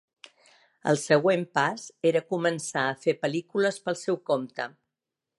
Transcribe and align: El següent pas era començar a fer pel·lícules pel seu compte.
El 0.91 0.97
següent 1.01 1.43
pas 1.57 1.83
era 2.11 2.23
començar 2.35 2.85
a 2.85 2.95
fer 3.03 3.15
pel·lícules 3.25 3.77
pel 3.89 3.99
seu 4.05 4.17
compte. 4.31 4.67